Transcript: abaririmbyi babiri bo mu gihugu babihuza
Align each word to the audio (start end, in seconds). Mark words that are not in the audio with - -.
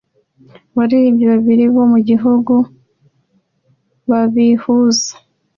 abaririmbyi 0.73 1.25
babiri 1.31 1.63
bo 1.73 1.83
mu 1.91 1.99
gihugu 2.09 2.53
babihuza 4.09 5.11